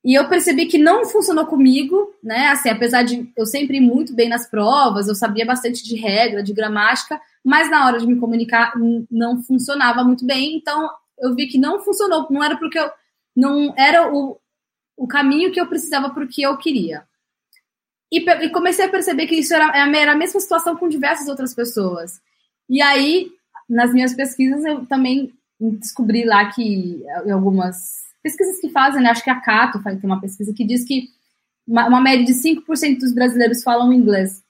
[0.04, 2.48] E eu percebi que não funcionou comigo, né?
[2.48, 6.42] Assim, apesar de eu sempre ir muito bem nas provas, eu sabia bastante de regra,
[6.42, 8.74] de gramática, mas na hora de me comunicar
[9.12, 10.56] não funcionava muito bem.
[10.56, 12.90] Então eu vi que não funcionou, não era porque eu
[13.36, 14.40] não era o,
[14.96, 17.04] o caminho que eu precisava para o que eu queria.
[18.12, 21.54] E, e, comecei a perceber que isso era, era a mesma situação com diversas outras
[21.54, 22.20] pessoas.
[22.68, 23.32] E aí,
[23.70, 29.10] nas minhas pesquisas, eu também descobri lá que em algumas pesquisas que fazem, né?
[29.10, 31.10] Acho que a Cato tem uma pesquisa que diz que
[31.68, 34.44] uma, uma média de 5% dos brasileiros falam inglês.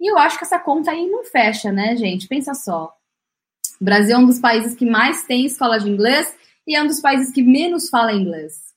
[0.00, 2.28] E eu acho que essa conta aí não fecha, né, gente?
[2.28, 2.94] Pensa só.
[3.80, 6.32] O Brasil é um dos países que mais tem escola de inglês
[6.66, 8.68] e é um dos países que menos fala inglês.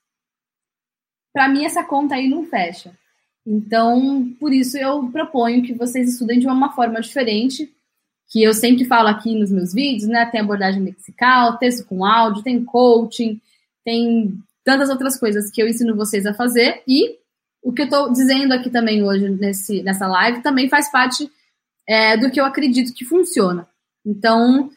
[1.33, 2.91] Para mim, essa conta aí não fecha.
[3.45, 7.71] Então, por isso eu proponho que vocês estudem de uma forma diferente,
[8.29, 10.25] que eu sempre falo aqui nos meus vídeos, né?
[10.25, 13.41] Tem abordagem lexical, texto com áudio, tem coaching,
[13.83, 17.17] tem tantas outras coisas que eu ensino vocês a fazer e
[17.63, 21.29] o que eu estou dizendo aqui também hoje nesse, nessa live também faz parte
[21.87, 23.67] é, do que eu acredito que funciona.
[24.05, 24.69] Então,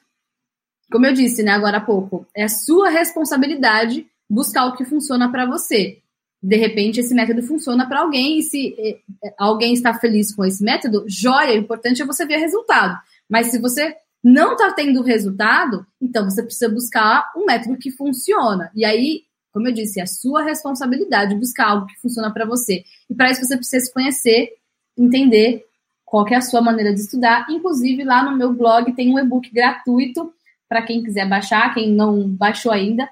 [0.90, 5.46] como eu disse, né, agora há pouco, é sua responsabilidade buscar o que funciona para
[5.46, 5.98] você.
[6.42, 8.90] De repente, esse método funciona para alguém e se é,
[9.26, 12.98] é, alguém está feliz com esse método, joia, o importante é você ver resultado.
[13.28, 18.70] Mas se você não está tendo resultado, então você precisa buscar um método que funciona.
[18.74, 22.82] E aí, como eu disse, é a sua responsabilidade buscar algo que funciona para você.
[23.10, 24.54] E para isso você precisa se conhecer,
[24.96, 25.66] entender
[26.06, 27.46] qual é a sua maneira de estudar.
[27.50, 30.32] Inclusive, lá no meu blog tem um e-book gratuito
[30.66, 33.06] para quem quiser baixar, quem não baixou ainda.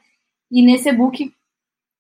[0.51, 1.31] E nesse e-book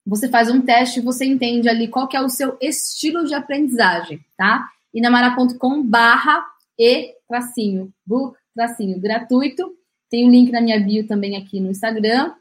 [0.06, 4.24] você faz um teste e você entende ali qual é o seu estilo de aprendizagem,
[4.38, 4.66] tá?
[4.94, 6.44] Inamara.com barra
[6.78, 9.76] e tracinho, book tracinho gratuito.
[10.10, 12.34] Tem o um link na minha bio também aqui no Instagram.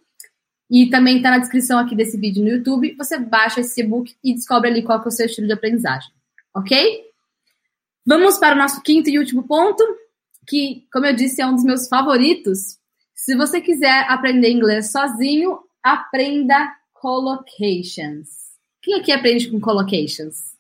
[0.70, 2.96] E também está na descrição aqui desse vídeo no YouTube.
[2.98, 6.12] Você baixa esse e-book e descobre ali qual é o seu estilo de aprendizagem.
[6.56, 7.04] Ok?
[8.06, 9.84] Vamos para o nosso quinto e último ponto,
[10.48, 12.78] que, como eu disse, é um dos meus favoritos.
[13.14, 18.30] Se você quiser aprender inglês sozinho, aprenda collocations.
[18.82, 20.52] Quem aqui aprende com collocations?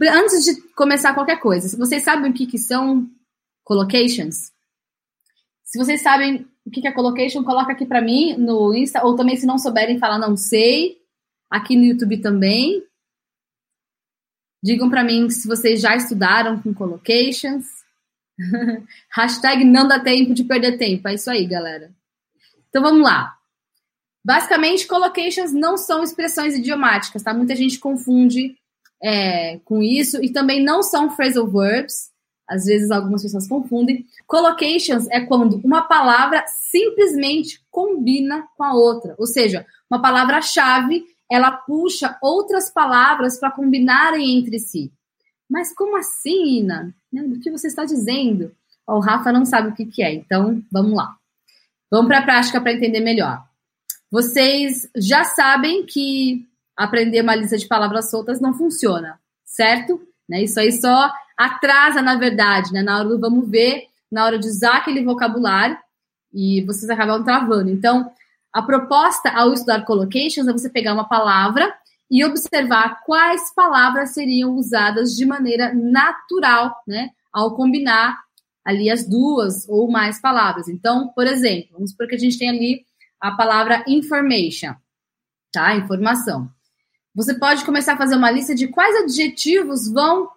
[0.00, 3.06] Antes de começar qualquer coisa, vocês sabem o que, que são
[3.64, 4.52] collocations?
[5.64, 9.36] Se vocês sabem o que é collocation, coloca aqui para mim no Insta, ou também
[9.36, 10.98] se não souberem falar não sei,
[11.48, 12.82] aqui no YouTube também.
[14.62, 17.66] Digam para mim se vocês já estudaram com collocations.
[19.14, 21.08] Hashtag não dá tempo de perder tempo.
[21.08, 21.92] É isso aí, galera.
[22.68, 23.36] Então vamos lá.
[24.24, 27.32] Basicamente, collocations não são expressões idiomáticas, tá?
[27.32, 28.54] Muita gente confunde
[29.02, 30.22] é, com isso.
[30.22, 32.10] E também não são phrasal verbs.
[32.50, 34.04] Às vezes algumas pessoas confundem.
[34.26, 39.14] Collocations é quando uma palavra simplesmente combina com a outra.
[39.18, 44.92] Ou seja, uma palavra-chave, ela puxa outras palavras para combinarem entre si.
[45.48, 46.92] Mas como assim, Ina?
[47.12, 48.52] O que você está dizendo?
[48.86, 51.14] O Rafa não sabe o que, que é, então vamos lá.
[51.88, 53.44] Vamos para a prática para entender melhor.
[54.10, 60.00] Vocês já sabem que aprender uma lista de palavras soltas não funciona, certo?
[60.28, 60.42] Né?
[60.42, 62.82] Isso aí só atrasa, na verdade, né?
[62.82, 65.76] Na hora do vamos ver, na hora de usar aquele vocabulário,
[66.32, 67.70] e vocês acabam travando.
[67.70, 68.12] Então,
[68.52, 71.72] a proposta ao estudar collocations é você pegar uma palavra
[72.10, 77.10] e observar quais palavras seriam usadas de maneira natural, né?
[77.32, 78.18] Ao combinar
[78.62, 80.68] ali as duas ou mais palavras.
[80.68, 82.84] Então, por exemplo, vamos supor que a gente tem ali
[83.18, 84.74] a palavra information,
[85.50, 85.74] tá?
[85.74, 86.50] Informação.
[87.14, 90.28] Você pode começar a fazer uma lista de quais adjetivos vão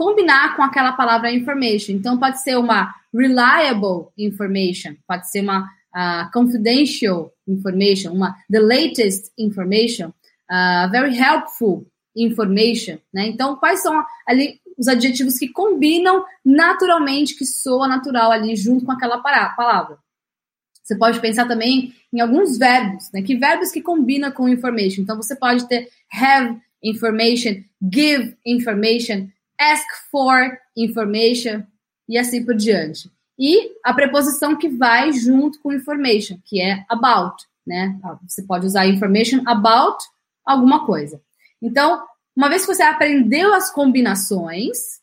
[0.00, 1.92] combinar com aquela palavra information.
[1.92, 9.30] Então, pode ser uma reliable information, pode ser uma uh, confidential information, uma the latest
[9.36, 10.08] information,
[10.50, 11.86] uh, very helpful
[12.16, 13.26] information, né?
[13.26, 18.92] Então, quais são ali os adjetivos que combinam naturalmente, que soa natural ali junto com
[18.92, 19.98] aquela palavra?
[20.82, 23.20] Você pode pensar também em alguns verbos, né?
[23.20, 25.02] Que verbos que combinam com information.
[25.02, 29.28] Então, você pode ter have information, give information,
[29.60, 31.62] ask for information
[32.08, 33.10] e assim por diante.
[33.38, 37.98] E a preposição que vai junto com information, que é about, né?
[38.26, 39.98] Você pode usar information about
[40.44, 41.20] alguma coisa.
[41.62, 42.02] Então,
[42.36, 45.00] uma vez que você aprendeu as combinações,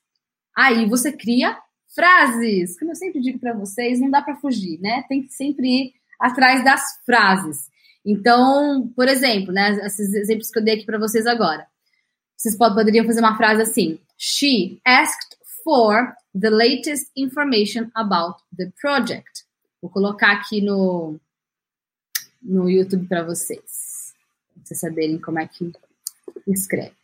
[0.56, 1.58] aí você cria
[1.96, 2.78] frases.
[2.78, 5.04] Como eu sempre digo para vocês, não dá para fugir, né?
[5.08, 7.70] Tem que sempre ir atrás das frases.
[8.06, 11.67] Então, por exemplo, né, esses exemplos que eu dei aqui para vocês agora.
[12.38, 19.43] Vocês poderiam fazer uma frase assim: She asked for the latest information about the project.
[19.82, 21.19] Vou colocar aqui no,
[22.41, 24.13] no YouTube para vocês,
[24.54, 25.71] pra vocês saberem como é que
[26.47, 26.95] escreve.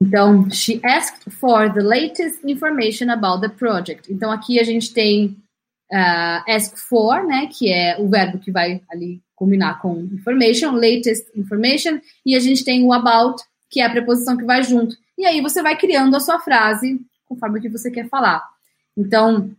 [0.00, 4.12] Então, she asked for the latest information about the project.
[4.12, 5.36] Então, aqui a gente tem
[5.92, 11.28] uh, ask for, né, que é o verbo que vai ali combinar com information, latest
[11.34, 14.96] information, e a gente tem o about, que é a preposição que vai junto.
[15.16, 18.42] E aí você vai criando a sua frase conforme o que você quer falar.
[18.96, 19.54] Então,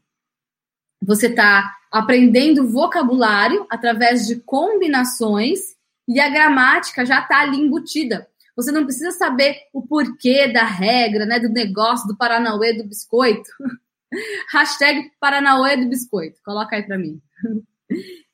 [1.02, 5.60] você está aprendendo vocabulário através de combinações
[6.08, 8.28] e a gramática já está ali embutida.
[8.56, 13.50] Você não precisa saber o porquê da regra, né, do negócio do Paranauê do biscoito.
[14.52, 16.41] Hashtag Paranauê do biscoito.
[16.43, 17.22] Coloca aí para mim.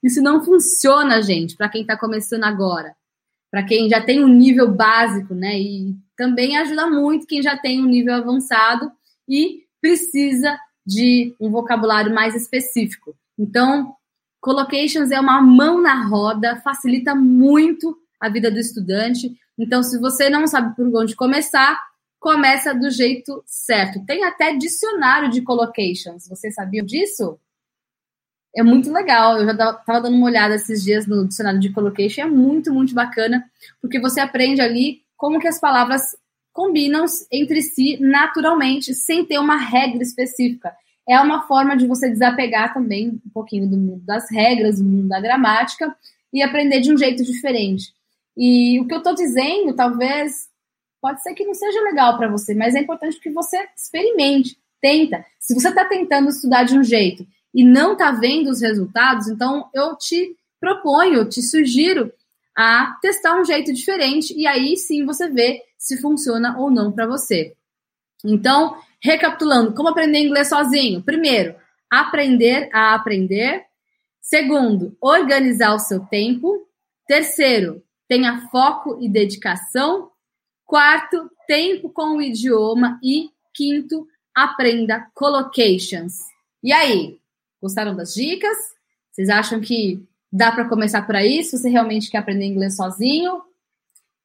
[0.01, 2.95] Isso não funciona, gente, para quem está começando agora
[3.55, 5.57] para quem já tem um nível básico, né?
[5.57, 8.91] E também ajuda muito quem já tem um nível avançado
[9.29, 13.15] e precisa de um vocabulário mais específico.
[13.39, 13.95] Então,
[14.41, 19.33] collocations é uma mão na roda, facilita muito a vida do estudante.
[19.57, 21.81] Então, se você não sabe por onde começar,
[22.19, 24.05] começa do jeito certo.
[24.05, 26.27] Tem até dicionário de collocations.
[26.27, 27.39] Vocês sabiam disso?
[28.55, 29.37] É muito legal.
[29.37, 32.93] Eu já estava dando uma olhada esses dias no dicionário de collocation, é muito, muito
[32.93, 33.43] bacana,
[33.81, 36.01] porque você aprende ali como que as palavras
[36.53, 40.73] combinam entre si naturalmente, sem ter uma regra específica.
[41.08, 45.10] É uma forma de você desapegar também um pouquinho do mundo das regras, do mundo
[45.10, 45.95] da gramática,
[46.33, 47.93] e aprender de um jeito diferente.
[48.37, 50.49] E o que eu estou dizendo, talvez,
[51.01, 55.25] pode ser que não seja legal para você, mas é importante que você experimente, tenta.
[55.39, 57.25] Se você está tentando estudar de um jeito
[57.56, 62.12] e não está vendo os resultados, então eu te proponho, te sugiro
[62.53, 67.08] a testar um jeito diferente e aí sim você vê se funciona ou não para
[67.08, 67.56] você.
[68.25, 71.01] Então, recapitulando, como aprender inglês sozinho?
[71.01, 71.56] Primeiro,
[71.89, 73.63] aprender a aprender.
[74.19, 76.67] Segundo, organizar o seu tempo.
[77.08, 80.10] Terceiro, tenha foco e dedicação.
[80.65, 82.99] Quarto, tempo com o idioma.
[83.03, 86.17] E quinto, aprenda collocations.
[86.63, 87.19] E aí,
[87.65, 88.55] gostaram das dicas?
[89.11, 91.43] Vocês acham que dá para começar por aí?
[91.43, 93.41] Se você realmente quer aprender inglês sozinho,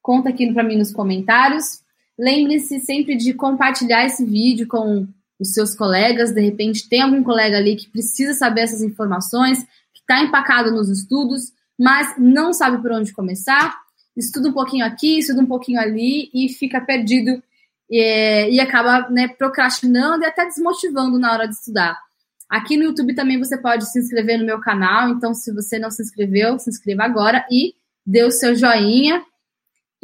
[0.01, 1.81] conta aqui para mim nos comentários.
[2.19, 5.07] Lembre-se sempre de compartilhar esse vídeo com
[5.39, 6.31] os seus colegas.
[6.31, 10.87] De repente, tem algum colega ali que precisa saber essas informações, que está empacado nos
[10.87, 13.75] estudos, mas não sabe por onde começar.
[14.15, 17.41] Estuda um pouquinho aqui, estuda um pouquinho ali e fica perdido
[17.89, 21.97] e, e acaba né, procrastinando e até desmotivando na hora de estudar.
[22.51, 25.89] Aqui no YouTube também você pode se inscrever no meu canal, então se você não
[25.89, 27.73] se inscreveu, se inscreva agora e
[28.05, 29.23] dê o seu joinha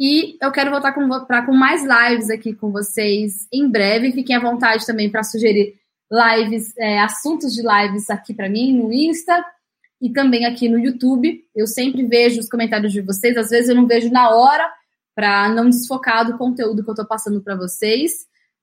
[0.00, 4.12] e eu quero voltar com, pra, com mais lives aqui com vocês em breve.
[4.12, 5.74] Fiquem à vontade também para sugerir
[6.10, 9.44] lives, é, assuntos de lives aqui para mim no Insta
[10.00, 11.44] e também aqui no YouTube.
[11.54, 14.72] Eu sempre vejo os comentários de vocês, às vezes eu não vejo na hora
[15.14, 18.12] para não desfocar do conteúdo que eu estou passando para vocês,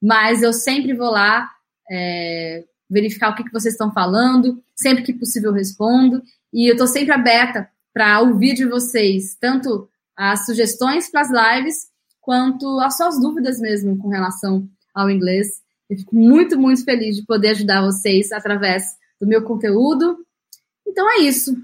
[0.02, 1.48] mas eu sempre vou lá
[1.92, 6.22] é, verificar o que, que vocês estão falando, sempre que possível respondo,
[6.54, 11.88] e eu estou sempre aberta para ouvir de vocês, tanto as sugestões para as lives,
[12.22, 15.62] quanto as suas dúvidas mesmo com relação ao inglês.
[15.90, 20.18] Eu fico muito, muito feliz de poder ajudar vocês através do meu conteúdo.
[20.88, 21.56] Então é isso.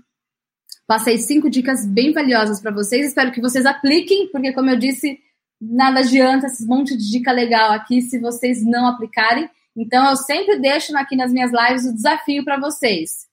[0.86, 3.08] Passei cinco dicas bem valiosas para vocês.
[3.08, 5.20] Espero que vocês apliquem, porque, como eu disse,
[5.60, 9.50] nada adianta esse monte de dica legal aqui se vocês não aplicarem.
[9.76, 13.28] Então, eu sempre deixo aqui nas minhas lives o desafio para vocês.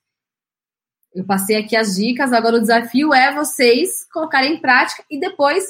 [1.14, 5.64] Eu passei aqui as dicas, agora o desafio é vocês colocarem em prática e depois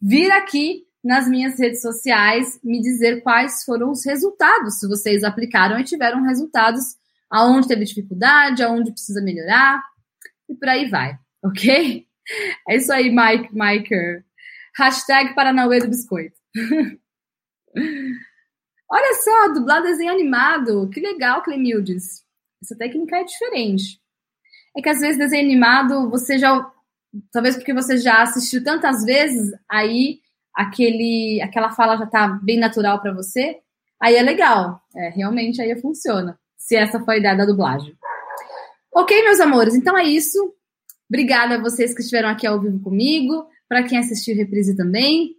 [0.00, 5.78] vir aqui nas minhas redes sociais me dizer quais foram os resultados, se vocês aplicaram
[5.78, 6.82] e tiveram resultados,
[7.30, 9.82] aonde teve dificuldade, aonde precisa melhorar
[10.48, 12.06] e por aí vai, ok?
[12.68, 13.94] É isso aí, Mike, Mike.
[14.76, 16.38] Hashtag Paranauê do Biscoito.
[18.90, 20.88] Olha só, dublar desenho animado.
[20.90, 22.24] Que legal, Clemildes.
[22.62, 24.00] Essa técnica é diferente
[24.76, 26.70] é que às vezes desenho animado você já
[27.32, 30.20] talvez porque você já assistiu tantas vezes, aí
[30.54, 33.58] aquele aquela fala já tá bem natural para você,
[34.00, 34.80] aí é legal.
[34.94, 36.38] É, realmente aí funciona.
[36.56, 37.96] Se essa foi a ideia da dublagem.
[38.92, 40.54] OK, meus amores, então é isso.
[41.08, 45.36] Obrigada a vocês que estiveram aqui ao vivo comigo, para quem assistiu reprise também.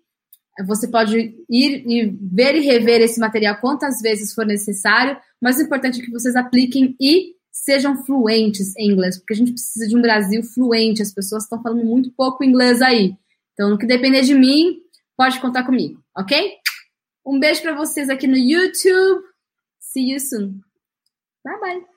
[0.66, 1.18] Você pode
[1.50, 6.04] ir e ver e rever esse material quantas vezes for necessário, mas o importante é
[6.04, 10.42] que vocês apliquem e sejam fluentes em inglês, porque a gente precisa de um Brasil
[10.44, 11.02] fluente.
[11.02, 13.16] As pessoas estão falando muito pouco inglês aí.
[13.54, 14.78] Então, no que depender de mim,
[15.18, 16.54] pode contar comigo, ok?
[17.26, 19.24] Um beijo para vocês aqui no YouTube.
[19.80, 20.62] See you soon.
[21.44, 21.91] Bye bye.